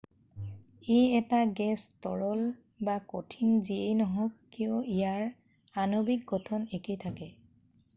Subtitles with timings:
[0.95, 2.41] ই এটা গেছ তৰল
[2.89, 7.35] বা কঠিন যিয়েই নহওক কিয় ইয়াৰ আণৱিক গঠন একেই থাকে